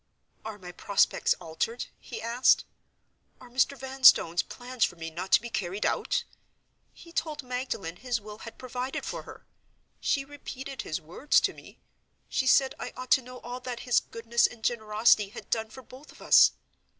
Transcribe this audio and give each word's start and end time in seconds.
"Are 0.43 0.57
my 0.57 0.71
prospects 0.71 1.35
altered?" 1.39 1.85
he 1.99 2.23
asked. 2.23 2.65
"Are 3.39 3.51
Mr. 3.51 3.77
Vanstone's 3.77 4.41
plans 4.41 4.83
for 4.83 4.95
me 4.95 5.11
not 5.11 5.31
to 5.33 5.41
be 5.41 5.51
carried 5.51 5.85
out? 5.85 6.23
He 6.91 7.11
told 7.11 7.43
Magdalen 7.43 7.97
his 7.97 8.19
will 8.19 8.39
had 8.39 8.57
provided 8.57 9.05
for 9.05 9.21
her. 9.29 9.45
She 9.99 10.25
repeated 10.25 10.81
his 10.81 10.99
words 10.99 11.39
to 11.41 11.53
me; 11.53 11.77
she 12.27 12.47
said 12.47 12.73
I 12.79 12.93
ought 12.97 13.11
to 13.11 13.21
know 13.21 13.41
all 13.41 13.59
that 13.59 13.81
his 13.81 13.99
goodness 13.99 14.47
and 14.47 14.63
generosity 14.63 15.29
had 15.29 15.51
done 15.51 15.69
for 15.69 15.83
both 15.83 16.11
of 16.11 16.19
us. 16.19 16.53